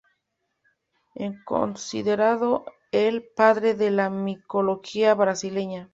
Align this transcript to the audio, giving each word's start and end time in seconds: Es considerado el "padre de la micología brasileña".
Es 1.13 1.37
considerado 1.45 2.65
el 2.91 3.23
"padre 3.35 3.75
de 3.75 3.91
la 3.91 4.09
micología 4.09 5.13
brasileña". 5.13 5.89